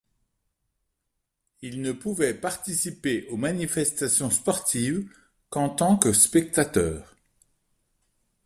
Il 1.61 1.83
ne 1.83 1.91
pouvait 1.91 2.33
participer 2.33 3.27
aux 3.29 3.37
manifestations 3.37 4.31
sportives 4.31 5.07
qu’en 5.51 5.69
tant 5.69 5.95
que 5.95 6.11
spectateur. 6.11 7.15